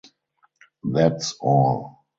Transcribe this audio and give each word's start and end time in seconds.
That’s 0.83 1.37
all. 1.41 2.03